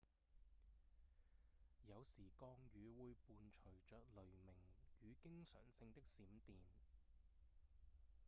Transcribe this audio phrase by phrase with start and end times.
[1.85, 4.55] 有時降雨會伴隨著雷鳴
[5.03, 6.55] 與經常性的閃電